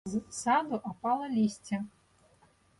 [0.11, 1.83] З саду апала лісце.